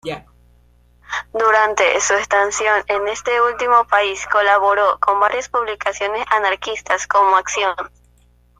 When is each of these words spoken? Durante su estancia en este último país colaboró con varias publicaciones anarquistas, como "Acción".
Durante 1.31 2.01
su 2.01 2.15
estancia 2.15 2.83
en 2.87 3.07
este 3.07 3.39
último 3.39 3.85
país 3.85 4.25
colaboró 4.31 4.97
con 4.99 5.19
varias 5.19 5.47
publicaciones 5.47 6.25
anarquistas, 6.31 7.05
como 7.05 7.37
"Acción". 7.37 7.75